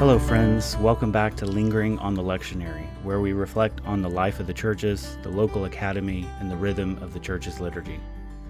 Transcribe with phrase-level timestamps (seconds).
[0.00, 0.78] Hello, friends.
[0.78, 4.54] Welcome back to Lingering on the Lectionary, where we reflect on the life of the
[4.54, 8.00] churches, the local academy, and the rhythm of the church's liturgy.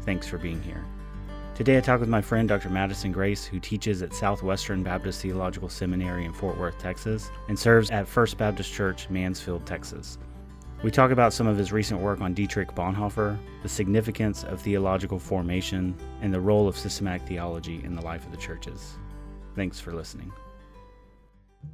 [0.02, 0.84] Thanks for being here.
[1.56, 2.70] Today, I talk with my friend Dr.
[2.70, 7.90] Madison Grace, who teaches at Southwestern Baptist Theological Seminary in Fort Worth, Texas, and serves
[7.90, 10.18] at First Baptist Church, Mansfield, Texas.
[10.84, 15.18] We talk about some of his recent work on Dietrich Bonhoeffer, the significance of theological
[15.18, 18.94] formation, and the role of systematic theology in the life of the churches.
[19.56, 20.30] Thanks for listening.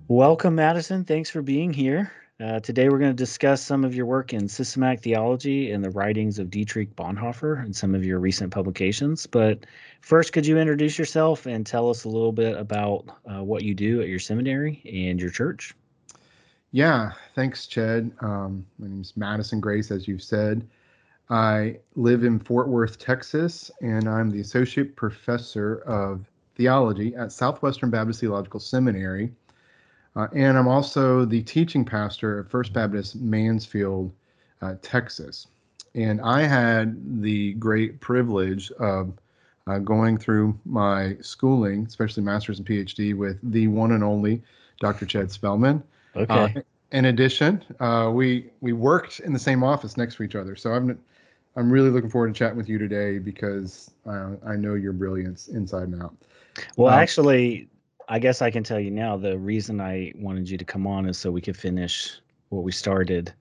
[0.09, 1.05] Welcome, Madison.
[1.05, 2.13] Thanks for being here.
[2.39, 5.91] Uh, today, we're going to discuss some of your work in systematic theology and the
[5.91, 9.27] writings of Dietrich Bonhoeffer and some of your recent publications.
[9.27, 9.65] But
[10.03, 13.75] first, could you introduce yourself and tell us a little bit about uh, what you
[13.75, 15.75] do at your seminary and your church?
[16.73, 18.13] Yeah, thanks, Chad.
[18.21, 20.69] Um, my name is Madison Grace, as you've said.
[21.31, 27.91] I live in Fort Worth, Texas, and I'm the associate professor of theology at Southwestern
[27.91, 29.33] Baptist Theological Seminary
[30.17, 34.11] uh, and I'm also the teaching pastor at First Baptist Mansfield,
[34.63, 35.47] uh, Texas.
[35.95, 39.13] And I had the great privilege of
[39.67, 44.43] uh, going through my schooling, especially master's and PhD, with the one and only
[44.81, 45.07] Dr.
[45.07, 45.83] Chad Spellman.
[46.15, 46.35] Okay.
[46.35, 46.49] Uh,
[46.93, 50.55] in addition, uh, we we worked in the same office next to each other.
[50.55, 50.99] So I'm
[51.57, 55.49] I'm really looking forward to chatting with you today because uh, I know your brilliance
[55.49, 56.15] inside and out.
[56.77, 57.69] Well, actually,
[58.09, 61.09] I guess I can tell you now the reason I wanted you to come on
[61.09, 63.33] is so we could finish what we started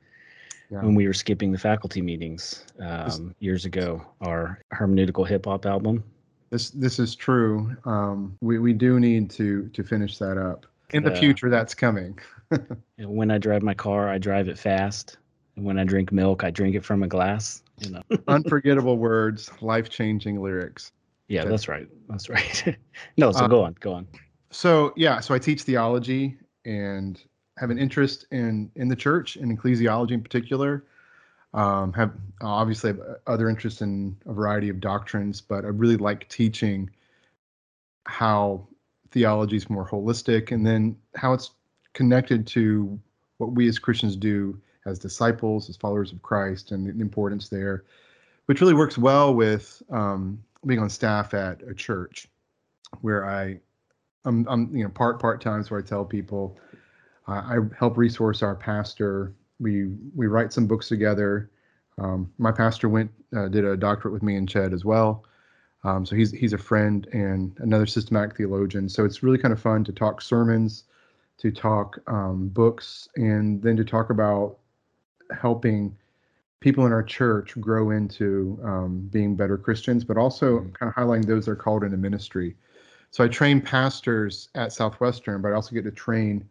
[0.72, 0.82] yeah.
[0.82, 4.02] when we were skipping the faculty meetings um, years ago.
[4.22, 6.04] Our hermeneutical hip hop album.
[6.50, 7.76] This this is true.
[7.86, 11.50] Um, we we do need to to finish that up in the uh, future.
[11.50, 12.18] That's coming.
[13.00, 15.18] when I drive my car, I drive it fast.
[15.56, 17.62] And when I drink milk, I drink it from a glass.
[17.80, 20.92] You know, unforgettable words, life changing lyrics.
[21.28, 21.88] Yeah, that's, that's right.
[22.10, 22.78] That's right.
[23.18, 24.08] no, so uh, go on, go on
[24.56, 27.22] so yeah, so I teach theology and
[27.58, 30.86] have an interest in in the church and ecclesiology in particular.
[31.54, 36.28] Um, have obviously have other interests in a variety of doctrines, but I really like
[36.30, 36.90] teaching
[38.06, 38.66] how
[39.12, 41.52] theology is more holistic and then how it's
[41.94, 43.00] connected to
[43.38, 47.84] what we as Christians do as disciples, as followers of Christ, and the importance there,
[48.46, 52.28] which really works well with um, being on staff at a church
[53.02, 53.60] where I
[54.26, 56.58] I'm, I'm you know part part times where I tell people
[57.28, 59.34] uh, I help resource our pastor.
[59.60, 61.50] We we write some books together.
[61.98, 65.26] Um, my pastor went uh, did a doctorate with me and Chad as well.
[65.84, 68.90] Um, so he's he's a friend and another systematic theologian.
[68.90, 70.86] So it's really kind of fun to talk sermons,
[71.38, 74.58] to talk um, books, and then to talk about
[75.32, 75.96] helping
[76.60, 80.72] people in our church grow into um, being better Christians, but also mm-hmm.
[80.72, 82.56] kind of highlighting those that are called into ministry.
[83.16, 86.46] So I train pastors at Southwestern, but I also get to train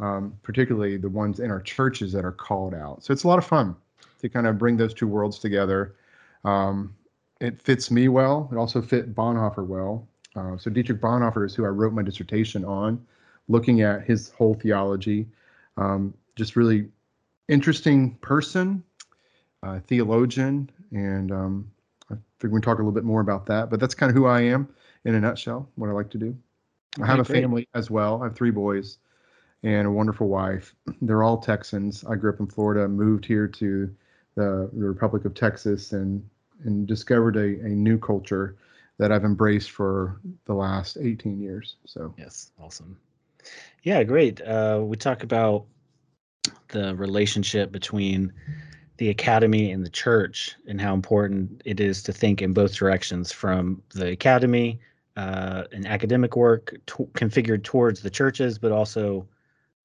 [0.00, 3.02] um, particularly the ones in our churches that are called out.
[3.02, 3.74] So it's a lot of fun
[4.20, 5.96] to kind of bring those two worlds together.
[6.44, 6.94] Um,
[7.40, 8.48] it fits me well.
[8.52, 10.06] It also fit Bonhoeffer well.
[10.36, 13.04] Uh, so Dietrich Bonhoeffer is who I wrote my dissertation on,
[13.48, 15.26] looking at his whole theology.
[15.78, 16.86] Um, just really
[17.48, 18.84] interesting person,
[19.64, 21.72] uh, theologian, and um,
[22.08, 23.68] I think we can talk a little bit more about that.
[23.68, 24.68] But that's kind of who I am
[25.04, 26.36] in a nutshell, what I like to do.
[27.02, 28.22] I have a family as well.
[28.22, 28.98] I have three boys
[29.62, 30.74] and a wonderful wife.
[31.02, 32.04] They're all Texans.
[32.04, 33.94] I grew up in Florida, moved here to
[34.36, 36.28] the, the Republic of Texas, and
[36.64, 38.56] and discovered a, a new culture
[38.98, 41.76] that I've embraced for the last 18 years.
[41.84, 42.96] So yes, awesome.
[43.82, 44.40] Yeah, great.
[44.40, 45.66] Uh, we talk about
[46.68, 48.32] the relationship between
[48.96, 53.32] the academy and the church and how important it is to think in both directions
[53.32, 54.80] from the academy
[55.16, 59.26] uh, an academic work configured towards the churches, but also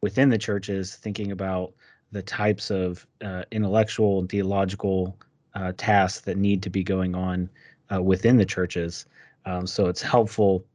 [0.01, 1.73] within the churches, thinking about
[2.12, 5.18] the types of uh, intellectual and theological
[5.53, 7.50] uh, tasks that need to be going on
[7.94, 9.06] uh, within the churches.
[9.45, 10.65] Um, so it's helpful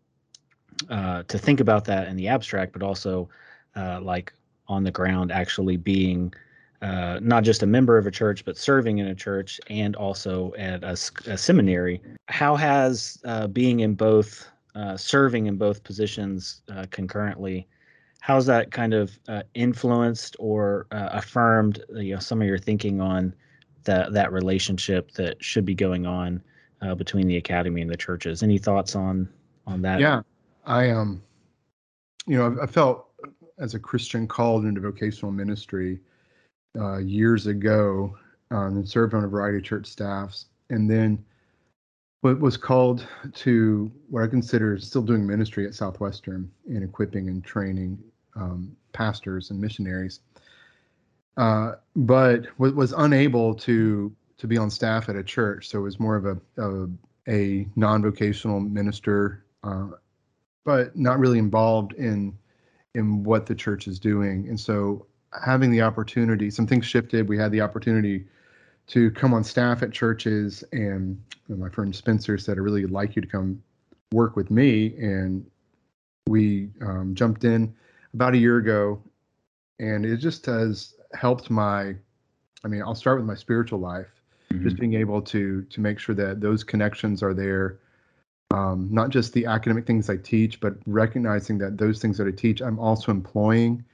[0.89, 3.29] uh, to think about that in the abstract, but also
[3.77, 4.33] uh, like
[4.69, 6.33] on the ground, actually being
[6.85, 10.53] uh, not just a member of a church, but serving in a church and also
[10.59, 10.93] at a,
[11.27, 12.03] a seminary.
[12.29, 17.67] How has uh, being in both, uh, serving in both positions uh, concurrently,
[18.21, 23.35] how's that kind of uh, influenced or affirmed you know, some of your thinking on
[23.85, 26.43] that that relationship that should be going on
[26.99, 28.43] between the academy and the churches?
[28.43, 29.27] Any thoughts on
[29.67, 30.01] on that?
[30.01, 30.21] Yeah,
[30.67, 31.23] I um,
[32.27, 33.07] you know, I felt
[33.59, 36.01] as a Christian called into vocational ministry
[36.79, 38.17] uh, years ago
[38.51, 40.47] um, and served on a variety of church staffs.
[40.71, 41.25] And then
[42.21, 47.45] what was called to what I consider still doing ministry at Southwestern in equipping and
[47.45, 48.03] training
[48.35, 50.21] um, pastors and missionaries,
[51.37, 55.69] uh, but was unable to to be on staff at a church.
[55.69, 56.89] So it was more of a a,
[57.29, 59.89] a non-vocational minister, uh,
[60.65, 62.39] but not really involved in
[62.95, 64.49] in what the church is doing.
[64.49, 65.07] And so
[65.43, 67.29] having the opportunity, some things shifted.
[67.29, 68.27] We had the opportunity
[68.89, 73.23] to come on staff at churches, and my friend Spencer said, "I really like you
[73.23, 73.63] to come
[74.13, 75.47] work with me." And
[76.29, 77.75] we um, jumped in
[78.13, 79.03] about a year ago,
[79.79, 81.95] and it just has helped my.
[82.65, 84.09] I mean, I'll start with my spiritual life,
[84.53, 84.65] mm-hmm.
[84.65, 87.79] just being able to to make sure that those connections are there.
[88.51, 92.31] Um, not just the academic things I teach, but recognizing that those things that I
[92.31, 93.85] teach, I'm also employing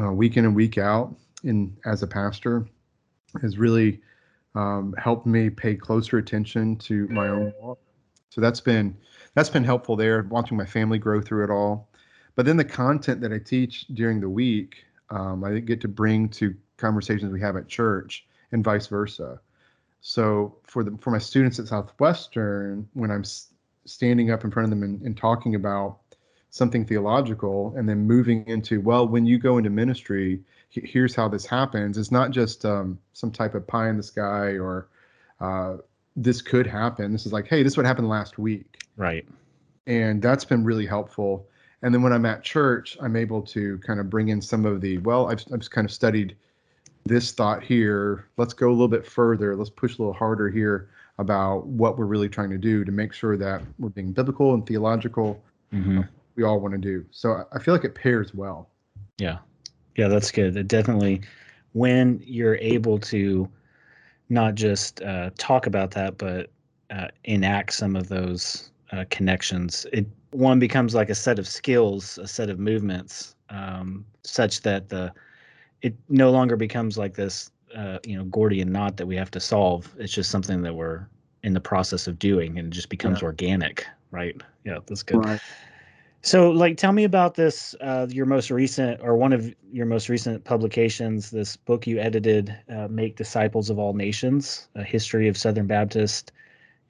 [0.00, 1.14] uh, week in and week out
[1.44, 2.66] in as a pastor
[3.42, 4.00] has really
[4.54, 7.78] um, helped me pay closer attention to my own walk.
[8.30, 8.96] So that's been
[9.34, 11.88] that's been helpful there, watching my family grow through it all.
[12.34, 16.28] But then the content that I teach during the week, um, I get to bring
[16.30, 19.40] to conversations we have at church, and vice versa.
[20.00, 23.24] So for the for my students at Southwestern, when I'm
[23.84, 25.98] standing up in front of them and, and talking about
[26.50, 30.40] something theological and then moving into well when you go into ministry
[30.70, 31.96] here's how this happens.
[31.96, 34.88] It's not just um, some type of pie in the sky or
[35.40, 35.76] uh,
[36.16, 37.12] this could happen.
[37.12, 38.82] This is like hey this is what happened last week.
[38.96, 39.26] Right.
[39.86, 41.48] And that's been really helpful.
[41.82, 44.80] And then when i'm at church i'm able to kind of bring in some of
[44.80, 46.36] the well i've, I've kind of studied
[47.06, 48.26] this thought here.
[48.36, 49.54] Let's go a little bit further.
[49.54, 53.12] Let's push a little harder here about what we're really trying to do to make
[53.12, 55.42] sure that we're being biblical and theological.
[55.72, 56.00] Mm-hmm
[56.38, 57.04] we all want to do.
[57.10, 58.70] So I feel like it pairs well.
[59.18, 59.38] Yeah.
[59.96, 60.56] Yeah, that's good.
[60.56, 61.22] It definitely,
[61.72, 63.48] when you're able to
[64.28, 66.50] not just uh, talk about that, but
[66.90, 72.18] uh, enact some of those uh, connections, it one becomes like a set of skills,
[72.18, 75.12] a set of movements, um, such that the
[75.82, 79.40] it no longer becomes like this, uh, you know, Gordian knot that we have to
[79.40, 79.92] solve.
[79.98, 81.08] It's just something that we're
[81.42, 83.26] in the process of doing, and it just becomes yeah.
[83.26, 84.40] organic, right?
[84.64, 85.24] Yeah, that's good.
[85.24, 85.40] Right.
[86.22, 87.74] So, like, tell me about this.
[87.80, 92.54] Uh, your most recent, or one of your most recent publications, this book you edited,
[92.68, 96.32] uh, "Make Disciples of All Nations: A History of Southern Baptist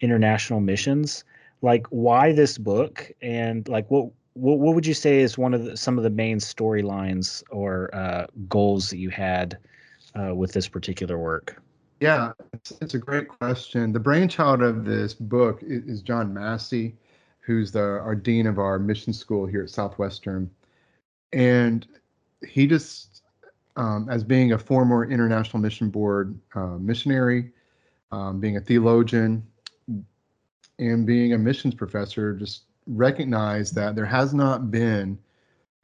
[0.00, 1.24] International Missions."
[1.60, 5.64] Like, why this book, and like, what what, what would you say is one of
[5.64, 9.58] the, some of the main storylines or uh, goals that you had
[10.14, 11.60] uh, with this particular work?
[12.00, 13.92] Yeah, it's, it's, a great question.
[13.92, 16.94] The brainchild of this book is, is John Massey
[17.48, 20.50] who's the our dean of our mission school here at Southwestern,
[21.32, 21.86] and
[22.46, 23.22] he just,
[23.76, 27.50] um, as being a former International Mission Board uh, missionary,
[28.12, 29.42] um, being a theologian,
[30.78, 35.18] and being a missions professor, just recognized that there has not been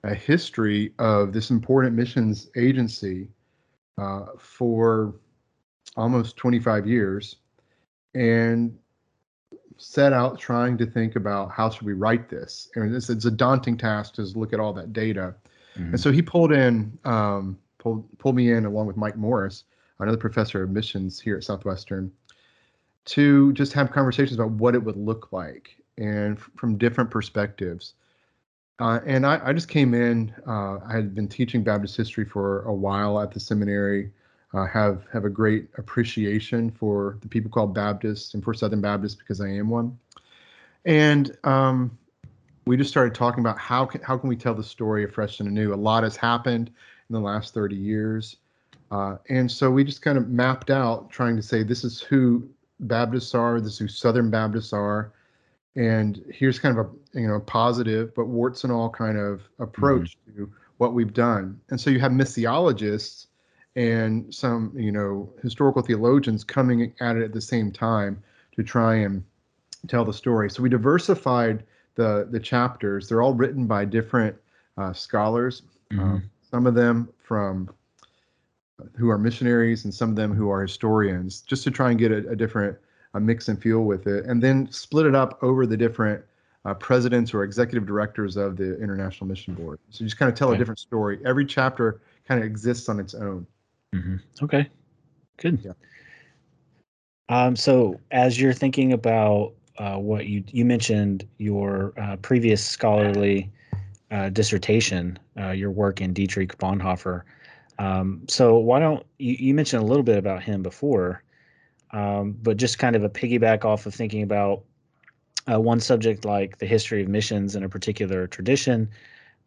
[0.02, 3.26] a history of this important missions agency
[3.96, 5.14] uh, for
[5.96, 7.36] almost 25 years,
[8.14, 8.78] and
[9.76, 12.70] set out trying to think about how should we write this.
[12.74, 15.34] And it's, it's a daunting task to look at all that data.
[15.76, 15.90] Mm-hmm.
[15.90, 19.64] and so he pulled in um, pulled, pulled me in along with mike morris
[19.98, 22.12] another professor of missions here at southwestern
[23.06, 27.94] to just have conversations about what it would look like and f- from different perspectives.
[28.80, 32.62] Uh, and I, I, just came in uh, i had been teaching baptist history for
[32.62, 34.10] a while at the seminary
[34.54, 39.16] uh, have have a great appreciation for the people called Baptists and for Southern Baptists
[39.16, 39.98] because I am one.
[40.84, 41.98] And um,
[42.66, 45.48] we just started talking about how can how can we tell the story afresh and
[45.48, 45.74] anew.
[45.74, 46.70] A lot has happened
[47.08, 48.36] in the last 30 years,
[48.90, 52.48] uh, and so we just kind of mapped out trying to say this is who
[52.80, 55.12] Baptists are, this is who Southern Baptists are,
[55.74, 60.16] and here's kind of a you know positive but warts and all kind of approach
[60.30, 60.44] mm-hmm.
[60.44, 61.60] to what we've done.
[61.70, 63.26] And so you have missiologists
[63.76, 68.22] and some you know historical theologians coming at it at the same time
[68.54, 69.24] to try and
[69.88, 70.50] tell the story.
[70.50, 71.64] So we diversified
[71.94, 73.08] the the chapters.
[73.08, 74.36] They're all written by different
[74.76, 75.62] uh, scholars.
[75.92, 76.00] Mm-hmm.
[76.00, 77.70] Um, some of them from
[78.96, 82.12] who are missionaries, and some of them who are historians, just to try and get
[82.12, 82.76] a, a different
[83.14, 86.22] a mix and feel with it, and then split it up over the different
[86.64, 89.78] uh, presidents or executive directors of the International Mission Board.
[89.90, 90.56] So you just kind of tell okay.
[90.56, 91.20] a different story.
[91.24, 93.46] Every chapter kind of exists on its own.
[93.94, 94.16] Mm-hmm.
[94.42, 94.68] Okay,
[95.36, 95.60] good.
[95.64, 95.72] Yeah.
[97.28, 103.50] Um, so as you're thinking about uh, what you you mentioned your uh, previous scholarly
[104.10, 107.22] uh, dissertation, uh, your work in Dietrich Bonhoeffer.
[107.78, 111.22] Um, so why don't you, you mentioned a little bit about him before,
[111.92, 114.64] um, but just kind of a piggyback off of thinking about
[115.50, 118.88] uh, one subject like the history of missions in a particular tradition.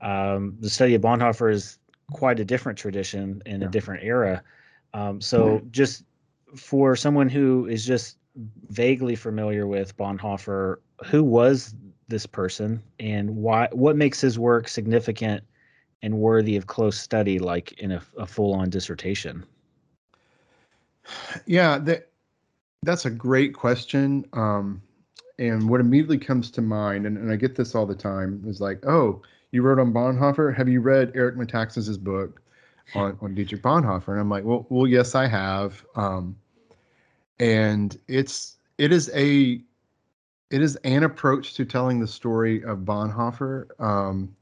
[0.02, 1.80] Um, the study of Bonhoeffer is
[2.12, 3.68] quite a different tradition in yeah.
[3.68, 4.44] a different era.
[4.94, 6.04] Um, so just
[6.56, 8.18] for someone who is just
[8.70, 11.76] vaguely familiar with Bonhoeffer, who was
[12.08, 15.44] this person and why what makes his work significant
[16.02, 19.46] and worthy of close study like in a, a full-on dissertation?
[21.46, 22.10] Yeah, that
[22.84, 24.26] that's a great question.
[24.34, 24.82] Um,
[25.40, 28.60] and what immediately comes to mind, and, and I get this all the time, is
[28.60, 30.56] like, oh, you wrote on Bonhoeffer.
[30.56, 32.42] Have you read Eric Metaxas's book
[32.96, 34.10] on, on Dietrich Bonhoeffer?
[34.10, 35.86] And I'm like, well, well, yes, I have.
[35.96, 36.36] Um,
[37.40, 39.62] and it's it is a
[40.50, 43.68] it is an approach to telling the story of Bonhoeffer.
[43.80, 44.36] Um,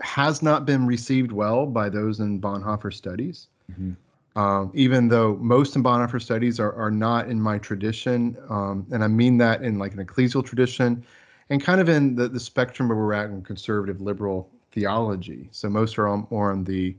[0.00, 3.48] has not been received well by those in Bonhoeffer studies.
[3.70, 3.92] Mm-hmm.
[4.40, 9.02] Um, even though most in Bonhoeffer studies are, are not in my tradition, um, and
[9.02, 11.04] I mean that in like an ecclesial tradition,
[11.50, 15.48] and kind of in the, the spectrum where we're at in conservative liberal theology.
[15.50, 16.96] So most are on, more on the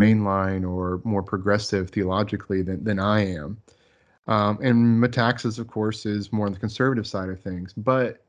[0.00, 3.58] mainline or more progressive theologically than, than I am.
[4.28, 8.22] Um, and Metaxas, of course, is more on the conservative side of things, but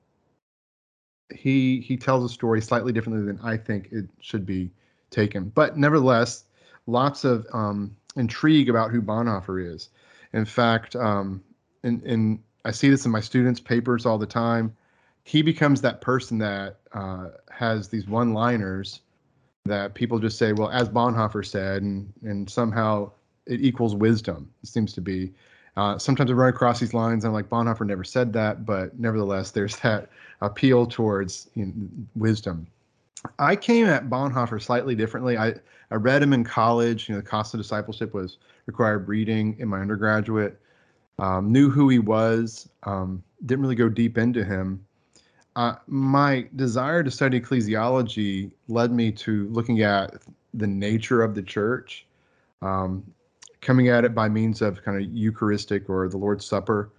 [1.32, 4.72] he he tells a story slightly differently than I think it should be
[5.12, 5.50] taken.
[5.50, 6.46] But nevertheless,
[6.88, 9.90] lots of um, intrigue about who Bonhoeffer is.
[10.34, 11.44] In fact, um,
[11.84, 14.76] in, in I see this in my students' papers all the time.
[15.30, 19.02] He becomes that person that uh, has these one-liners
[19.66, 23.12] that people just say, "Well, as Bonhoeffer said," and and somehow
[23.46, 24.50] it equals wisdom.
[24.64, 25.32] It seems to be.
[25.78, 27.26] Uh, sometimes I run across these lines.
[27.26, 30.10] I'm like, Bonhoeffer never said that, but nevertheless, there's that
[30.42, 31.74] appeal towards you know,
[32.16, 32.66] wisdom.
[33.38, 35.38] I came at Bonhoeffer slightly differently.
[35.38, 35.54] I,
[35.92, 37.08] I read him in college.
[37.08, 40.60] You know, the cost of discipleship was required reading in my undergraduate.
[41.20, 42.68] Um, knew who he was.
[42.82, 44.84] Um, didn't really go deep into him.
[45.56, 50.16] Uh, my desire to study ecclesiology led me to looking at
[50.54, 52.06] the nature of the church.
[52.62, 53.04] Um,
[53.62, 56.92] coming at it by means of kind of Eucharistic or the Lord's Supper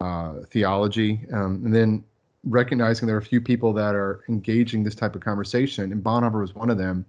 [0.00, 2.04] uh, theology, um, and then
[2.44, 6.40] recognizing there are a few people that are engaging this type of conversation, and Bonhoeffer
[6.40, 7.04] was one of them.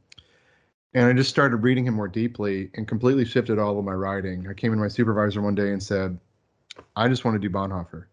[0.93, 4.47] And I just started reading him more deeply and completely shifted all of my writing.
[4.49, 6.17] I came in my supervisor one day and said,
[6.95, 8.05] I just want to do Bonhoeffer.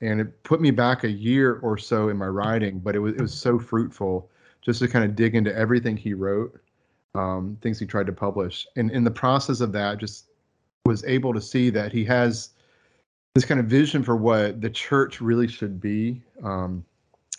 [0.00, 3.14] And it put me back a year or so in my writing, but it was
[3.14, 4.30] it was so fruitful
[4.62, 6.58] just to kind of dig into everything he wrote
[7.14, 8.66] um, things he tried to publish.
[8.76, 10.26] And in the process of that, just
[10.86, 12.50] was able to see that he has
[13.34, 16.22] this kind of vision for what the church really should be.
[16.42, 16.84] Um,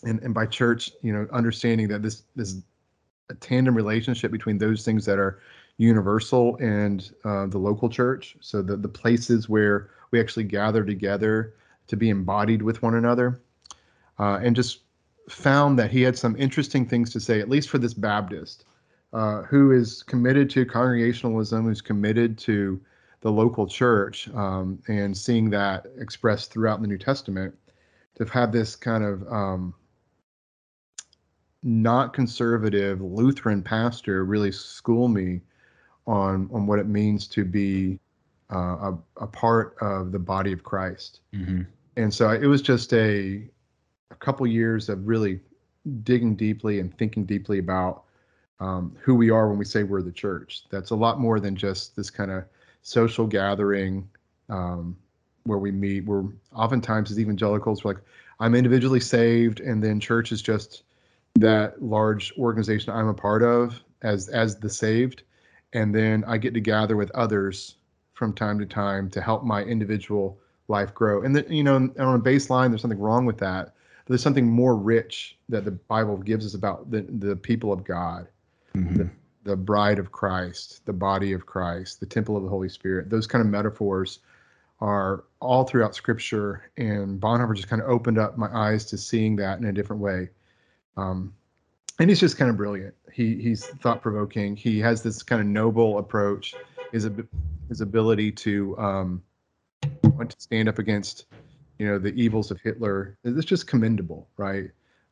[0.04, 2.56] and, and by church, you know, understanding that this this
[3.30, 5.40] a tandem relationship between those things that are
[5.78, 8.36] universal and uh, the local church.
[8.40, 11.54] So the the places where we actually gather together
[11.92, 13.42] to be embodied with one another,
[14.18, 14.80] uh, and just
[15.28, 18.64] found that he had some interesting things to say, at least for this Baptist
[19.12, 22.80] uh, who is committed to congregationalism, who's committed to
[23.20, 27.54] the local church, um, and seeing that expressed throughout the New Testament,
[28.14, 29.74] to have this kind of um,
[31.62, 35.42] not conservative Lutheran pastor really school me
[36.06, 38.00] on on what it means to be
[38.50, 41.20] uh, a, a part of the body of Christ.
[41.34, 41.64] Mm-hmm.
[41.96, 43.48] And so it was just a
[44.10, 45.40] a couple years of really
[46.02, 48.04] digging deeply and thinking deeply about
[48.60, 50.64] um, who we are when we say we're the church.
[50.70, 52.44] That's a lot more than just this kind of
[52.82, 54.08] social gathering
[54.48, 54.96] um,
[55.44, 56.04] where we meet.
[56.04, 58.02] We're oftentimes as evangelicals, we're like,
[58.38, 60.84] I'm individually saved, and then church is just
[61.36, 65.22] that large organization I'm a part of as as the saved,
[65.72, 67.76] and then I get to gather with others
[68.14, 71.22] from time to time to help my individual life grow.
[71.22, 73.74] And the, you know, on a baseline, there's something wrong with that.
[74.04, 77.84] But there's something more rich that the Bible gives us about the the people of
[77.84, 78.26] God
[78.74, 78.96] mm-hmm.
[78.96, 79.10] the,
[79.44, 83.10] the bride of Christ, the body of Christ, the temple of the Holy Spirit.
[83.10, 84.20] Those kind of metaphors
[84.80, 89.36] are all throughout Scripture, and Bonhoeffer just kind of opened up my eyes to seeing
[89.36, 90.28] that in a different way.
[90.96, 91.34] Um,
[91.98, 92.94] and he's just kind of brilliant.
[93.12, 94.56] He he's thought provoking.
[94.56, 96.54] He has this kind of noble approach.
[96.90, 97.08] His
[97.68, 99.22] his ability to um,
[100.04, 101.26] want to stand up against,
[101.78, 103.16] you know, the evils of Hitler.
[103.24, 104.70] It's just commendable, right?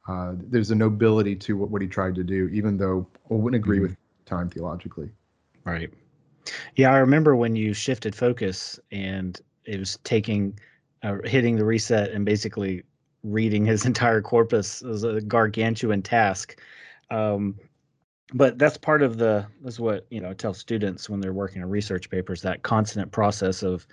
[0.09, 3.63] uh, there's a nobility to what, what he tried to do, even though I wouldn't
[3.63, 3.89] agree mm-hmm.
[3.89, 3.97] with
[4.27, 5.11] time theologically.
[5.65, 5.93] Right.
[6.77, 10.59] Yeah, I remember when you shifted focus and it was taking,
[11.03, 12.83] uh, hitting the reset and basically
[13.23, 16.61] reading his entire corpus was a gargantuan task.
[17.11, 17.57] Um,
[18.33, 21.69] but that's part of the that's what you know tell students when they're working on
[21.69, 23.89] research papers that constant process of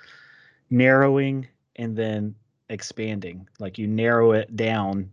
[0.69, 2.35] narrowing and then
[2.69, 5.09] expanding like you narrow it down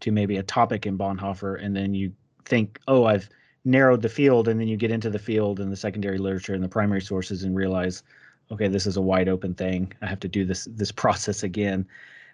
[0.00, 2.12] to maybe a topic in Bonhoeffer, and then you
[2.44, 3.28] think, oh, I've
[3.64, 6.62] narrowed the field, and then you get into the field and the secondary literature and
[6.62, 8.02] the primary sources and realize,
[8.50, 9.92] okay, this is a wide open thing.
[10.02, 11.86] I have to do this this process again.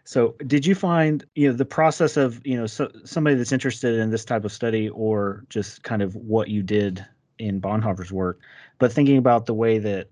[0.04, 3.98] So, did you find you know the process of you know so, somebody that's interested
[3.98, 7.04] in this type of study, or just kind of what you did
[7.38, 8.40] in Bonhoeffer's work,
[8.78, 10.08] but thinking about the way that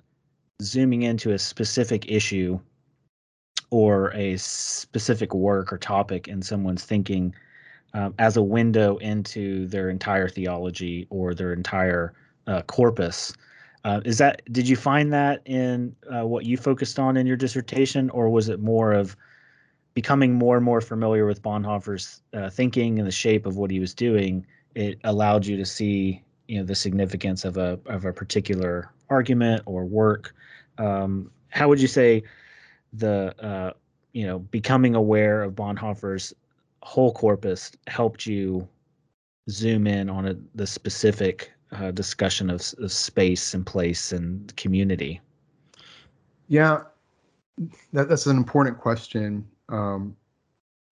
[0.60, 2.58] zooming into a specific issue
[3.70, 7.34] or a specific work or topic in someone's thinking
[7.94, 12.14] um, as a window into their entire theology or their entire
[12.46, 13.32] uh, corpus.
[13.84, 17.36] Uh, is that did you find that in uh, what you focused on in your
[17.36, 19.16] dissertation, or was it more of
[19.94, 23.80] becoming more and more familiar with Bonhoeffer's uh, thinking and the shape of what he
[23.80, 24.46] was doing?
[24.74, 29.62] It allowed you to see, you know, the significance of a of a particular argument
[29.64, 30.34] or work.
[30.80, 32.22] Um, how would you say
[32.92, 33.72] the uh,
[34.12, 36.34] you know becoming aware of Bonhoeffer's
[36.82, 38.66] whole corpus helped you
[39.50, 45.20] zoom in on a, the specific uh, discussion of, of, space and place and community?
[46.48, 46.84] Yeah,
[47.92, 49.46] that, that's an important question.
[49.68, 50.16] Um,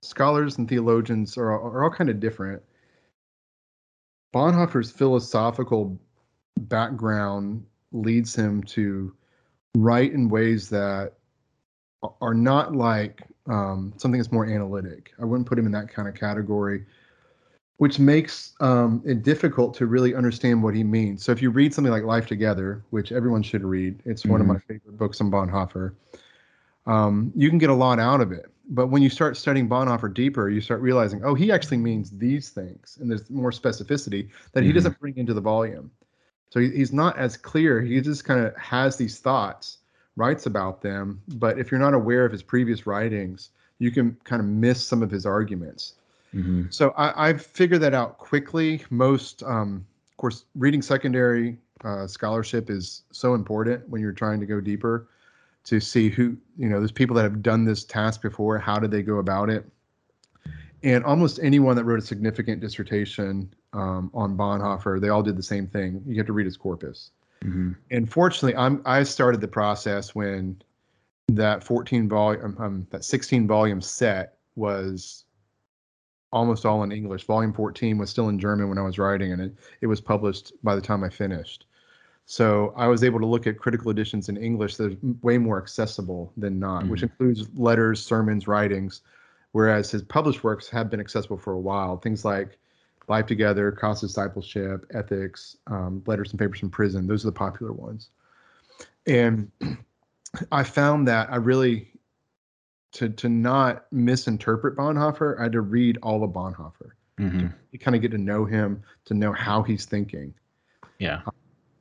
[0.02, 2.62] scholars and theologians are, are all kind of different.
[4.35, 5.99] Bonhoeffer's philosophical
[6.59, 9.14] background leads him to
[9.77, 11.15] write in ways that
[12.21, 15.13] are not like um, something that's more analytic.
[15.21, 16.85] I wouldn't put him in that kind of category,
[17.79, 21.25] which makes um, it difficult to really understand what he means.
[21.25, 24.33] So if you read something like Life Together, which everyone should read, it's mm-hmm.
[24.33, 24.55] one of mm-hmm.
[24.55, 25.95] my favorite books on Bonhoeffer.
[26.87, 28.47] Um, you can get a lot out of it.
[28.71, 32.51] But when you start studying Bonhoeffer deeper, you start realizing, oh, he actually means these
[32.51, 34.75] things, and there's more specificity that he mm-hmm.
[34.77, 35.91] doesn't bring into the volume.
[36.50, 37.81] So he's not as clear.
[37.81, 39.78] He just kind of has these thoughts
[40.19, 41.23] writes about them.
[41.37, 45.02] But if you're not aware of his previous writings, you can kind of miss some
[45.02, 45.95] of his arguments.
[46.35, 46.64] Mm-hmm.
[46.71, 48.85] So I, have figured that out quickly.
[48.90, 54.47] Most, um, of course, reading secondary uh, scholarship is so important when you're trying to
[54.47, 55.08] go deeper
[55.65, 58.58] to see who, you know, there's people that have done this task before.
[58.58, 59.65] How did they go about it?
[60.82, 65.43] And almost anyone that wrote a significant dissertation um, on Bonhoeffer, they all did the
[65.43, 66.02] same thing.
[66.06, 67.10] You have to read his corpus.
[67.45, 67.73] Mm-hmm.
[67.91, 70.60] And fortunately, I'm I started the process when
[71.28, 75.25] that 14 volume, um, that 16 volume set was
[76.32, 77.25] almost all in English.
[77.25, 80.52] Volume 14 was still in German when I was writing, and it it was published
[80.62, 81.67] by the time I finished.
[82.26, 85.60] So I was able to look at critical editions in English that are way more
[85.60, 86.91] accessible than not, mm-hmm.
[86.91, 89.00] which includes letters, sermons, writings,
[89.52, 91.97] whereas his published works have been accessible for a while.
[91.97, 92.58] Things like
[93.08, 97.06] Life Together, Cost of Discipleship, Ethics, um, Letters and Papers from Prison.
[97.06, 98.11] Those are the popular ones.
[99.06, 99.50] And
[100.52, 101.91] I found that I really,
[102.93, 107.47] to to not misinterpret Bonhoeffer, I had to read all of Bonhoeffer mm-hmm.
[107.73, 110.34] to kind of get to know him, to know how he's thinking.
[110.99, 111.23] Yeah.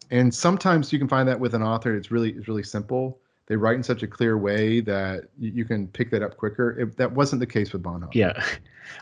[0.10, 3.20] And sometimes you can find that with an author, it's really it's really simple.
[3.48, 6.80] They write in such a clear way that you can pick that up quicker.
[6.80, 8.14] It, that wasn't the case with Bonhoeffer.
[8.16, 8.44] Yeah.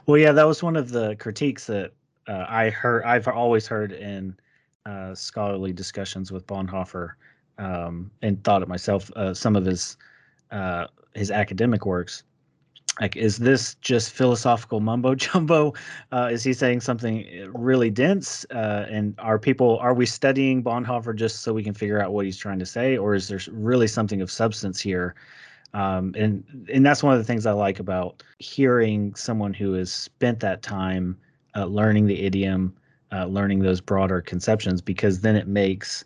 [0.07, 1.91] Well, yeah, that was one of the critiques that
[2.27, 4.35] uh, I heard I've always heard in
[4.87, 7.11] uh, scholarly discussions with Bonhoeffer
[7.59, 9.97] um, and thought it myself uh, some of his
[10.49, 12.23] uh, his academic works.
[13.01, 15.73] Like, is this just philosophical mumbo jumbo?
[16.11, 18.45] Uh, is he saying something really dense?
[18.51, 22.25] Uh, and are people are we studying Bonhoeffer just so we can figure out what
[22.25, 25.15] he's trying to say, or is there really something of substance here?
[25.73, 29.91] Um, and and that's one of the things I like about hearing someone who has
[29.91, 31.17] spent that time
[31.53, 32.73] uh, learning the idiom,
[33.11, 36.05] uh, learning those broader conceptions, because then it makes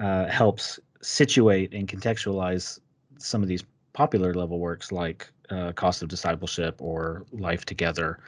[0.00, 2.80] uh, helps situate and contextualize
[3.16, 3.62] some of these
[3.92, 8.18] popular level works like uh, Cost of Discipleship or Life Together.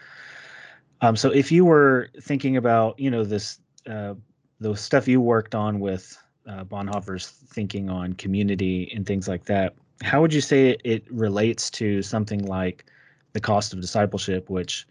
[1.00, 4.14] Um, so if you were thinking about, you know, this uh,
[4.60, 9.74] the stuff you worked on with uh, Bonhoeffer's thinking on community and things like that,
[10.02, 12.84] how would you say it, relates to something like
[13.32, 14.86] the cost of discipleship, which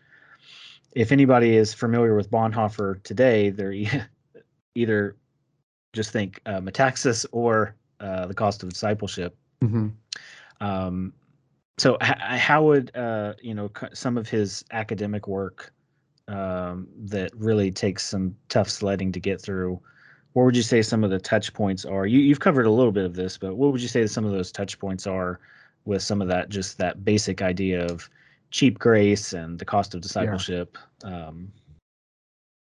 [0.93, 3.89] if anybody is familiar with Bonhoeffer today, they're e-
[4.75, 5.15] either
[5.93, 9.35] just think uh, Metaxas or uh, the cost of discipleship.
[9.63, 9.87] Mm-hmm.
[10.61, 11.13] Um,
[11.77, 15.73] so, how would uh, you know some of his academic work
[16.27, 19.79] um, that really takes some tough sledding to get through?
[20.33, 22.05] What would you say some of the touch points are?
[22.05, 24.31] You, you've covered a little bit of this, but what would you say some of
[24.31, 25.39] those touch points are
[25.85, 28.07] with some of that, just that basic idea of
[28.51, 30.77] cheap grace and the cost of discipleship.
[31.03, 31.27] Yeah.
[31.27, 31.51] Um,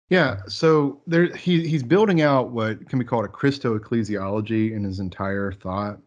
[0.09, 4.83] yeah, so there he he's building out what can be called a Christo ecclesiology in
[4.83, 5.99] his entire thought,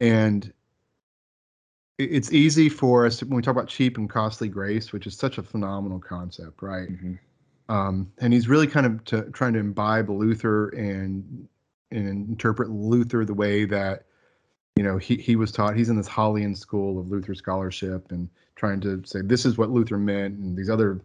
[0.00, 0.52] and
[2.04, 5.38] it's easy for us when we talk about cheap and costly grace, which is such
[5.38, 6.88] a phenomenal concept, right?
[6.88, 7.14] Mm-hmm.
[7.74, 11.48] Um, and he's really kind of to, trying to imbibe Luther and
[11.92, 14.04] and interpret Luther the way that
[14.76, 15.76] you know he he was taught.
[15.76, 19.70] He's in this Holleian school of Luther scholarship and trying to say this is what
[19.70, 21.00] Luther meant, and these other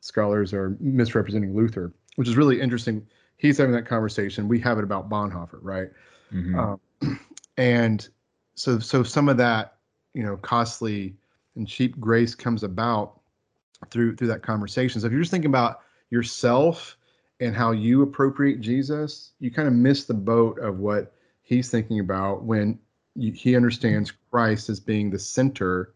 [0.00, 3.06] scholars are misrepresenting Luther, which is really interesting.
[3.36, 4.48] He's having that conversation.
[4.48, 5.88] We have it about Bonhoeffer, right?
[6.32, 6.58] Mm-hmm.
[6.58, 7.20] Um,
[7.56, 8.08] and
[8.56, 9.77] so so some of that
[10.14, 11.14] you know costly
[11.56, 13.20] and cheap grace comes about
[13.90, 15.00] through through that conversation.
[15.00, 16.96] So if you're just thinking about yourself
[17.40, 22.00] and how you appropriate Jesus, you kind of miss the boat of what he's thinking
[22.00, 22.78] about when
[23.14, 25.94] you, he understands Christ as being the center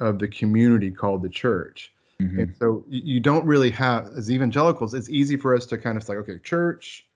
[0.00, 1.92] of the community called the church.
[2.20, 2.40] Mm-hmm.
[2.40, 5.96] And so you, you don't really have, as evangelicals, it's easy for us to kind
[5.96, 7.06] of say, okay, church,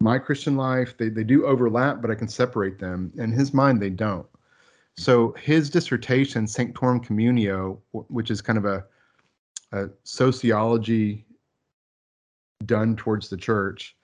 [0.00, 3.12] my Christian life, they, they do overlap, but I can separate them.
[3.16, 4.26] In his mind, they don't.
[4.96, 8.84] So his dissertation, Sanctorum Communio, which is kind of a,
[9.72, 11.24] a sociology
[12.66, 13.96] done towards the church,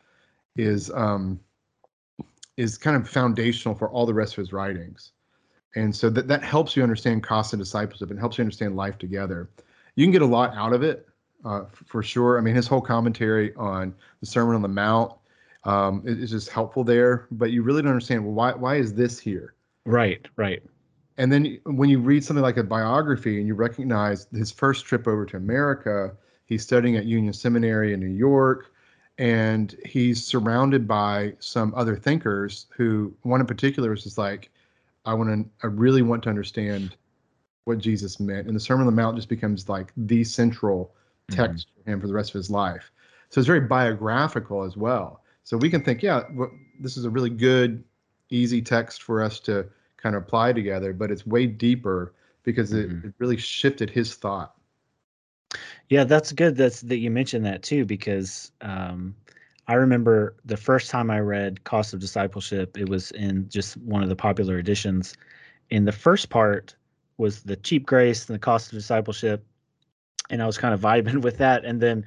[0.57, 1.39] is um,
[2.57, 5.13] is kind of foundational for all the rest of his writings.
[5.77, 8.99] And so that, that helps you understand cost and discipleship and helps you understand life
[8.99, 9.49] together.
[9.95, 11.07] You can get a lot out of it
[11.45, 12.39] uh, for sure.
[12.39, 15.13] I mean, his whole commentary on the Sermon on the Mount
[15.65, 19.19] um, is just helpful there, but you really don't understand well, why why is this
[19.19, 19.55] here?
[19.85, 20.63] Right, right.
[21.19, 25.09] And then when you read something like a biography and you recognize his first trip
[25.09, 26.13] over to America,
[26.47, 28.73] he's studying at Union Seminary in New York,
[29.19, 34.51] and he's surrounded by some other thinkers who one in particular is just like,
[35.05, 36.97] I want to, I really want to understand
[37.65, 38.47] what Jesus meant.
[38.47, 40.95] And the Sermon on the Mount just becomes like the central
[41.33, 41.83] text mm-hmm.
[41.83, 42.93] for him for the rest of his life.
[43.31, 45.23] So it's very biographical as well.
[45.43, 46.23] So we can think, yeah,
[46.79, 47.83] this is a really good,
[48.31, 52.99] easy text for us to kind of apply together, but it's way deeper because mm-hmm.
[52.99, 54.55] it, it really shifted his thought.
[55.89, 56.57] Yeah, that's good.
[56.57, 59.15] That's that you mentioned that too, because um,
[59.67, 64.03] I remember the first time I read Cost of Discipleship, it was in just one
[64.03, 65.15] of the popular editions.
[65.71, 66.75] In the first part
[67.17, 69.45] was the cheap grace and the cost of discipleship,
[70.31, 71.65] and I was kind of vibing with that.
[71.65, 72.05] And then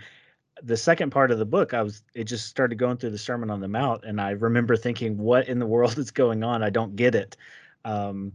[0.63, 3.49] the second part of the book, I was it just started going through the Sermon
[3.49, 6.63] on the Mount, and I remember thinking, "What in the world is going on?
[6.63, 7.35] I don't get it."
[7.85, 8.33] Um,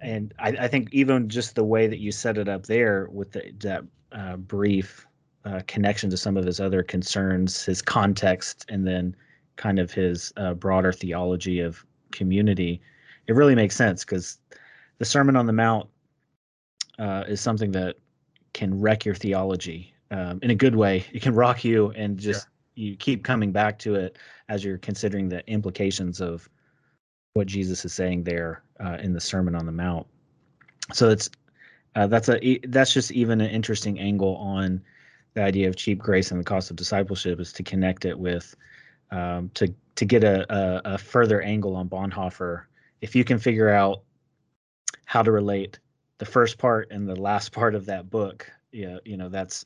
[0.00, 3.32] and I, I, think even just the way that you set it up there with
[3.32, 5.06] the, that uh, brief
[5.44, 9.16] uh, connection to some of his other concerns, his context, and then
[9.56, 12.80] kind of his uh, broader theology of community,
[13.26, 14.38] it really makes sense because
[14.98, 15.88] the Sermon on the Mount
[16.98, 17.96] uh, is something that
[18.52, 21.04] can wreck your theology um, in a good way.
[21.12, 22.90] It can rock you and just yeah.
[22.90, 26.48] you keep coming back to it as you're considering the implications of
[27.34, 30.06] what Jesus is saying there uh, in the Sermon on the Mount.
[30.92, 31.30] So it's
[31.94, 34.82] uh, that's a that's just even an interesting angle on
[35.34, 38.56] the idea of cheap grace and the cost of discipleship is to connect it with
[39.10, 42.64] um, to to get a, a, a further angle on Bonhoeffer.
[43.00, 44.02] If you can figure out
[45.06, 45.78] how to relate
[46.18, 49.64] the first part and the last part of that book, yeah, you know that's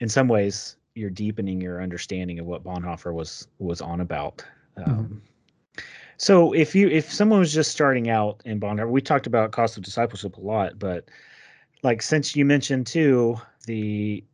[0.00, 4.44] in some ways you're deepening your understanding of what Bonhoeffer was was on about.
[4.78, 4.90] Mm-hmm.
[4.90, 5.16] Um, mm-hmm.
[6.18, 9.76] So if you if someone was just starting out in Bonhoeffer, we talked about cost
[9.76, 11.08] of discipleship a lot, but
[11.82, 14.24] like since you mentioned too the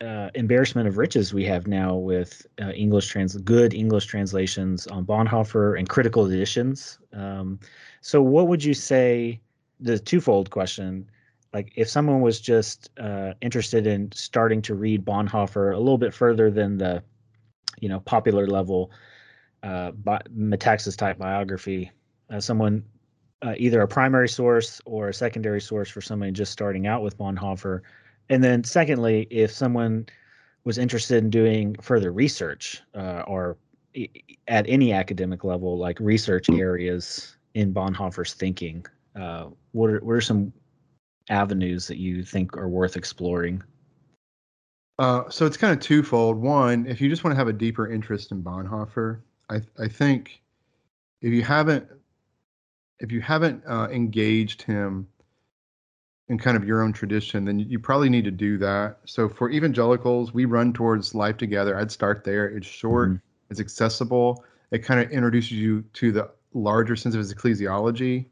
[0.00, 5.04] uh, embarrassment of riches we have now with uh, English trans good English translations on
[5.04, 6.98] Bonhoeffer and critical editions.
[7.12, 7.58] Um,
[8.00, 9.40] so what would you say?
[9.78, 11.10] The twofold question,
[11.52, 16.14] like if someone was just uh, interested in starting to read Bonhoeffer a little bit
[16.14, 17.02] further than the,
[17.78, 18.90] you know, popular level
[19.66, 21.90] uh, bi- Metaxas type biography,
[22.30, 22.84] uh, someone
[23.42, 27.18] uh, either a primary source or a secondary source for somebody just starting out with
[27.18, 27.80] Bonhoeffer.
[28.28, 30.06] And then, secondly, if someone
[30.64, 33.56] was interested in doing further research uh, or
[34.48, 40.20] at any academic level, like research areas in Bonhoeffer's thinking, uh, what are what are
[40.20, 40.52] some
[41.28, 43.62] avenues that you think are worth exploring?
[44.98, 46.36] Uh, so it's kind of twofold.
[46.36, 49.20] One, if you just want to have a deeper interest in Bonhoeffer,
[49.50, 50.40] I I think
[51.22, 51.88] if you haven't
[53.00, 55.06] if you haven't uh, engaged him
[56.28, 58.98] in kind of your own tradition, then you probably need to do that.
[59.04, 61.78] So for evangelicals, we run towards life together.
[61.78, 62.48] I'd start there.
[62.48, 63.18] It's short, mm-hmm.
[63.50, 64.44] it's accessible.
[64.72, 68.26] It kind of introduces you to the larger sense of his ecclesiology.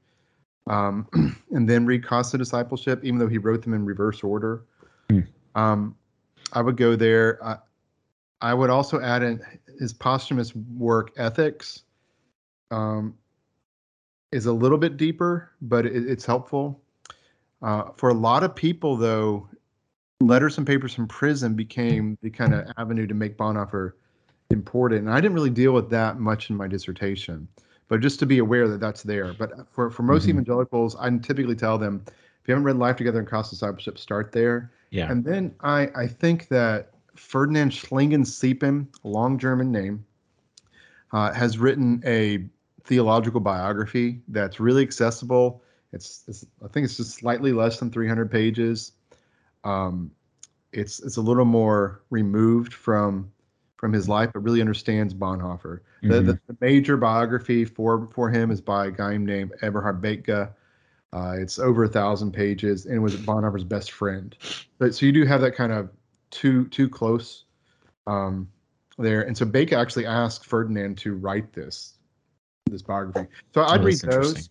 [0.67, 1.07] Um,
[1.53, 4.65] and then read Cost of Discipleship, even though he wrote them in reverse order.
[5.11, 5.27] Mm.
[5.55, 5.95] Um,
[6.53, 7.39] I would go there.
[7.45, 7.59] I,
[8.41, 9.41] I would also add in
[9.79, 11.83] his posthumous work, Ethics.
[12.71, 13.15] Um,
[14.33, 16.81] is a little bit deeper, but it, it's helpful.
[17.63, 19.49] Uh, for a lot of people, though,
[20.21, 23.93] letters and papers from prison became the kind of avenue to make Bonhoeffer
[24.51, 25.07] important.
[25.07, 27.47] And I didn't really deal with that much in my dissertation,
[27.87, 29.33] but just to be aware that that's there.
[29.35, 30.31] But for, for most mm-hmm.
[30.31, 34.33] evangelicals, I typically tell them, if you haven't read Life Together and Cross Discipleship, start
[34.33, 34.73] there.
[34.91, 35.11] Yeah.
[35.13, 40.05] And then I, I think that Ferdinand Schlingensiepen, a long German name,
[41.13, 42.47] uh, has written a
[42.85, 45.63] theological biography that's really accessible.
[45.93, 48.93] It's, it's, I think it's just slightly less than 300 pages.
[49.63, 50.11] Um,
[50.73, 53.31] it's it's a little more removed from
[53.77, 55.81] from his life, but really understands Bonhoeffer.
[56.03, 56.09] Mm-hmm.
[56.09, 60.53] The, the, the, major biography for for him is by a guy named Eberhard Bethge.
[61.13, 64.37] Uh, it's over a thousand pages and was Bonhoeffer's best friend.
[64.79, 65.89] But so you do have that kind of
[66.35, 67.45] too too close
[68.07, 68.49] um,
[68.99, 69.23] there.
[69.23, 71.95] And so Bethge actually asked Ferdinand to write this
[72.71, 73.29] this biography.
[73.55, 74.51] So I'd oh, read those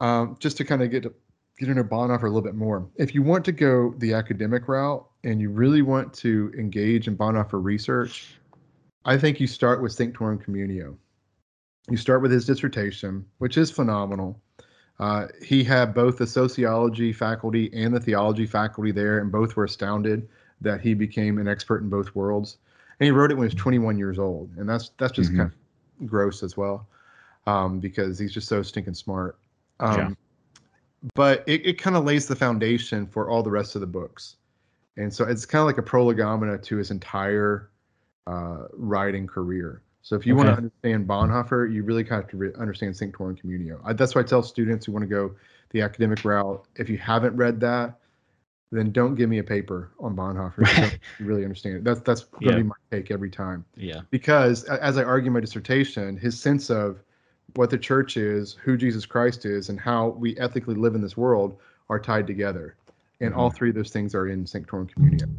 [0.00, 1.14] um, just to kind of get to
[1.58, 2.88] get into Bonhoeffer a little bit more.
[2.96, 7.16] If you want to go the academic route and you really want to engage in
[7.16, 8.34] Bonhoeffer research,
[9.04, 10.96] I think you start with Sanctorum Communio.
[11.90, 14.40] You start with his dissertation, which is phenomenal.
[14.98, 19.64] Uh, he had both the sociology faculty and the theology faculty there, and both were
[19.64, 20.28] astounded
[20.64, 22.58] that he became an expert in both worlds.
[22.98, 25.40] And he wrote it when he was 21 years old, and that's that's just mm-hmm.
[25.40, 25.52] kind
[26.00, 26.86] of gross as well,
[27.46, 29.38] um, because he's just so stinking smart.
[29.80, 30.10] Um, yeah.
[31.14, 34.36] But it, it kind of lays the foundation for all the rest of the books,
[34.96, 37.70] and so it's kind of like a prolegomena to his entire
[38.26, 39.82] uh, writing career.
[40.02, 40.44] So if you okay.
[40.44, 43.80] want to understand Bonhoeffer, you really kind of have to re- understand Sanctorum Communio.
[43.84, 45.34] I, that's why I tell students who want to go
[45.70, 47.98] the academic route, if you haven't read that,
[48.74, 50.58] then don't give me a paper on Bonhoeffer.
[50.58, 50.98] Right.
[51.18, 51.84] You really understand it.
[51.84, 52.56] That's that's going to yeah.
[52.56, 53.64] be my take every time.
[53.76, 54.00] Yeah.
[54.10, 57.00] Because as I argue my dissertation, his sense of
[57.54, 61.16] what the church is, who Jesus Christ is, and how we ethically live in this
[61.16, 61.56] world
[61.88, 62.76] are tied together.
[63.20, 63.40] And mm-hmm.
[63.40, 65.32] all three of those things are in Sanctorum Communio.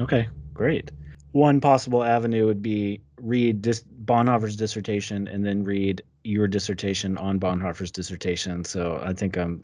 [0.00, 0.90] Okay, great.
[1.32, 7.38] One possible avenue would be read dis- Bonhoeffer's dissertation and then read your dissertation on
[7.38, 8.64] Bonhoeffer's dissertation.
[8.64, 9.62] So I think um,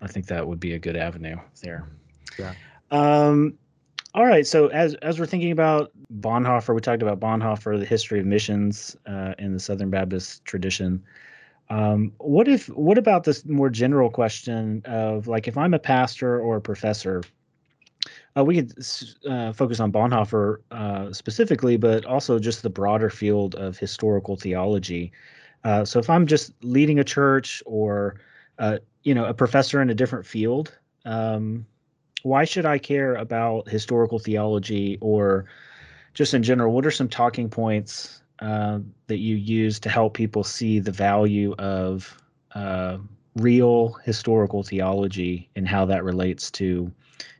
[0.00, 1.86] I think that would be a good avenue there.
[2.38, 2.54] Yeah.
[2.90, 3.58] Um,
[4.14, 4.46] all right.
[4.46, 8.96] So as as we're thinking about Bonhoeffer, we talked about Bonhoeffer, the history of missions
[9.06, 11.02] uh, in the Southern Baptist tradition.
[11.68, 16.40] Um, what if what about this more general question of like if I'm a pastor
[16.40, 17.22] or a professor,
[18.36, 18.72] uh, we could
[19.28, 25.12] uh, focus on Bonhoeffer uh, specifically, but also just the broader field of historical theology.
[25.64, 28.20] Uh, so if I'm just leading a church or
[28.58, 31.66] uh, you know a professor in a different field, um,
[32.26, 35.44] why should I care about historical theology or
[36.12, 36.72] just in general?
[36.72, 41.54] What are some talking points uh, that you use to help people see the value
[41.54, 42.20] of
[42.56, 42.98] uh,
[43.36, 46.90] real historical theology and how that relates to,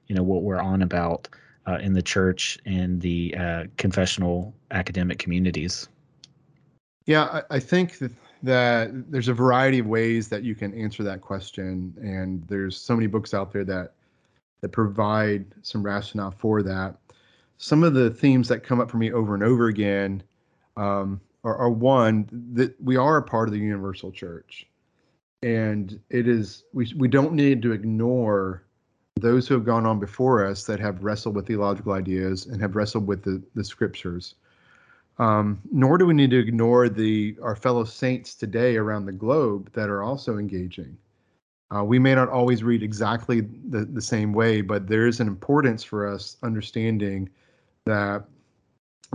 [0.06, 1.26] you know, what we're on about
[1.66, 5.88] uh, in the church and the uh, confessional academic communities?
[7.06, 8.12] Yeah, I, I think that
[8.44, 12.94] that there's a variety of ways that you can answer that question and there's so
[12.94, 13.94] many books out there that
[14.60, 16.96] that provide some rationale for that.
[17.58, 20.22] Some of the themes that come up for me over and over again
[20.76, 24.66] um, are, are, one that we are a part of the universal church,
[25.42, 28.64] and it is we we don't need to ignore
[29.14, 32.76] those who have gone on before us that have wrestled with theological ideas and have
[32.76, 34.34] wrestled with the the scriptures.
[35.18, 39.72] Um, nor do we need to ignore the our fellow saints today around the globe
[39.72, 40.98] that are also engaging.
[41.74, 45.26] Uh, we may not always read exactly the, the same way, but there is an
[45.26, 47.28] importance for us understanding
[47.86, 48.24] that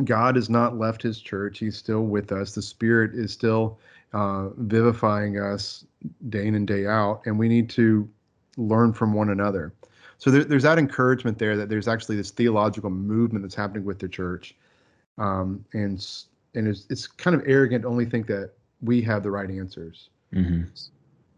[0.03, 1.59] God has not left his church.
[1.59, 2.53] He's still with us.
[2.53, 3.79] The Spirit is still
[4.13, 5.85] uh, vivifying us
[6.29, 8.09] day in and day out, and we need to
[8.57, 9.73] learn from one another.
[10.17, 13.99] So there, there's that encouragement there that there's actually this theological movement that's happening with
[13.99, 14.55] the church,
[15.17, 16.05] um, and
[16.53, 20.09] and it's, it's kind of arrogant to only think that we have the right answers.
[20.33, 20.63] Mm-hmm.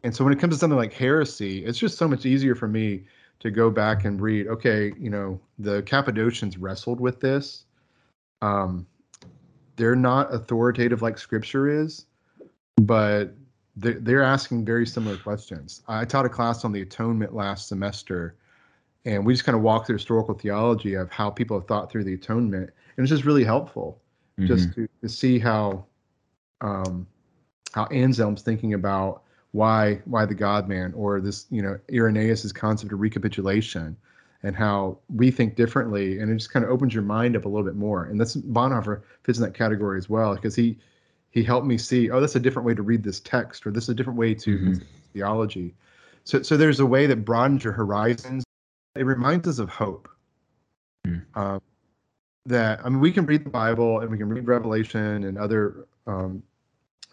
[0.03, 2.67] And so when it comes to something like heresy, it's just so much easier for
[2.67, 3.03] me
[3.39, 7.65] to go back and read, okay, you know, the Cappadocians wrestled with this.
[8.41, 8.85] Um,
[9.75, 12.05] they're not authoritative like scripture is,
[12.77, 13.33] but
[13.75, 15.81] they're, they're asking very similar questions.
[15.87, 18.35] I taught a class on the atonement last semester,
[19.05, 22.03] and we just kind of walked through historical theology of how people have thought through
[22.03, 22.69] the atonement.
[22.95, 24.01] And it's just really helpful
[24.39, 24.47] mm-hmm.
[24.47, 25.85] just to, to see how
[26.61, 27.07] um,
[27.73, 29.22] how Anselm's thinking about
[29.53, 33.95] why why the God Man or this you know Irenaeus's concept of recapitulation
[34.43, 36.19] and how we think differently.
[36.19, 38.03] And it just kind of opens your mind up a little bit more.
[38.03, 40.77] And that's Bonhoeffer fits in that category as well because he
[41.31, 43.85] he helped me see oh that's a different way to read this text or this
[43.85, 44.83] is a different way to mm-hmm.
[45.13, 45.73] theology.
[46.25, 48.43] So so there's a way that broadens your horizons.
[48.95, 50.09] It reminds us of hope.
[51.05, 51.61] Mm.
[52.45, 55.85] that I mean, we can read the Bible and we can read Revelation and other
[56.07, 56.41] um,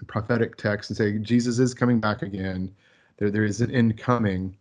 [0.06, 2.74] prophetic texts and say Jesus is coming back again.
[3.18, 4.56] There, there is an end coming.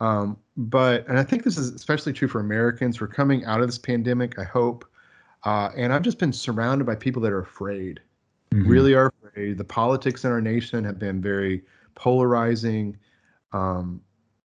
[0.00, 3.00] Um, but and I think this is especially true for Americans.
[3.00, 4.38] We're coming out of this pandemic.
[4.38, 4.84] I hope,
[5.44, 8.00] uh, and I've just been surrounded by people that are afraid,
[8.52, 8.68] mm-hmm.
[8.68, 9.58] really are afraid.
[9.58, 11.62] The politics in our nation have been very
[11.94, 12.96] polarizing.
[13.52, 14.00] Um,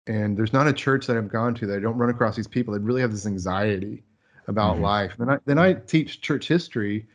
[0.06, 2.48] and there's not a church that I've gone to that I don't run across these
[2.48, 4.02] people that really have this anxiety
[4.48, 4.84] about mm-hmm.
[4.84, 5.12] life.
[5.18, 7.06] Then I then I teach church history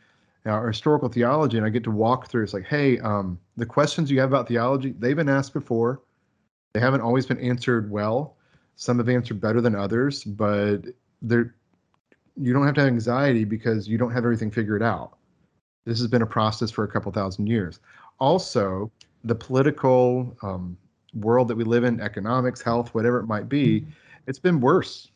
[0.46, 2.44] uh, or historical theology, and I get to walk through.
[2.44, 6.00] It's like, hey, um, the questions you have about theology, they've been asked before.
[6.72, 8.36] They haven't always been answered well.
[8.76, 10.82] Some have answered better than others, but
[11.22, 11.54] they're
[12.40, 15.18] you don't have to have anxiety because you don't have everything figured out.
[15.84, 17.80] This has been a process for a couple thousand years.
[18.18, 18.90] Also,
[19.24, 20.76] the political um,
[21.14, 23.86] world that we live in, economics, health, whatever it might be,
[24.26, 25.10] it's been worse.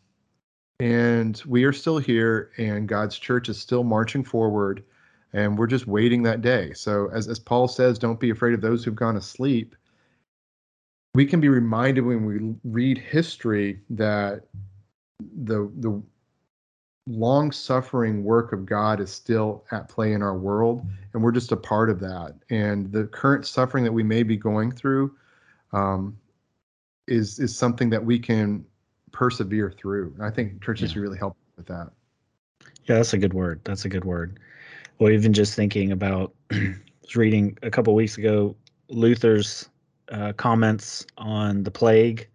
[0.81, 4.83] And we are still here, and God's church is still marching forward,
[5.35, 6.73] and we're just waiting that day.
[6.73, 9.75] So, as, as Paul says, don't be afraid of those who've gone asleep.
[11.15, 14.45] We can be reminded when we read history that
[15.43, 16.03] the the
[17.07, 21.53] long suffering work of God is still at play in our world, and we're just
[21.53, 22.35] a part of that.
[22.49, 25.15] And the current suffering that we may be going through
[25.73, 26.17] um,
[27.09, 28.65] is is something that we can
[29.13, 30.13] persevere through.
[30.15, 31.03] And I think churches yeah.
[31.03, 31.91] really help with that.
[32.87, 33.61] Yeah, that's a good word.
[33.65, 34.39] That's a good word.
[34.99, 38.57] Well, even just thinking about, was reading a couple weeks ago
[38.89, 39.69] Luther's
[40.11, 42.29] uh, comments on the plague,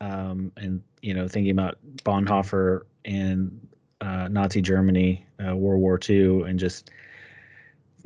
[0.00, 3.66] um, and you know, thinking about Bonhoeffer and
[4.00, 6.90] uh, Nazi Germany, uh, World War II, and just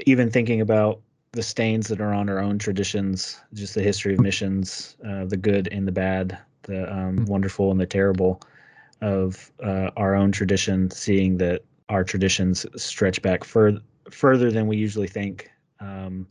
[0.06, 1.00] even thinking about
[1.32, 5.36] the stains that are on our own traditions, just the history of missions, uh, the
[5.36, 7.24] good and the bad, the um, mm-hmm.
[7.24, 8.40] wonderful and the terrible
[9.00, 14.76] of uh, our own tradition, seeing that our traditions stretch back fur- further than we
[14.76, 15.50] usually think.
[15.78, 16.26] Um,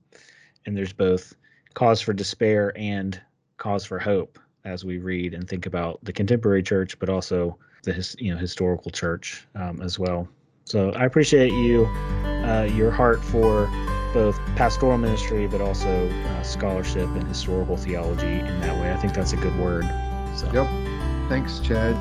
[0.66, 1.36] and there's both
[1.76, 3.22] cause for despair and
[3.58, 7.94] cause for hope as we read and think about the contemporary church, but also the
[7.94, 10.28] his, you know historical church um, as well.
[10.66, 13.68] So I appreciate you, uh, your heart for
[14.14, 18.92] both pastoral ministry, but also uh, scholarship and historical theology in that way.
[18.92, 19.84] I think that's a good word.
[20.36, 20.50] So.
[20.54, 21.30] Yep.
[21.30, 21.96] Thanks, Chad.